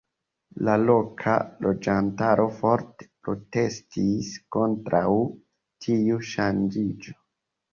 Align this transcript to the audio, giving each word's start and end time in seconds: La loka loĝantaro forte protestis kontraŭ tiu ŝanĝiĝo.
La 0.67 0.75
loka 0.83 1.35
loĝantaro 1.65 2.47
forte 2.61 3.09
protestis 3.27 4.33
kontraŭ 4.57 5.05
tiu 5.87 6.19
ŝanĝiĝo. 6.33 7.19